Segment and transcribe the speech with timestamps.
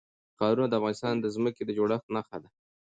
[0.37, 2.49] ښارونه د افغانستان د ځمکې د جوړښت نښه ده.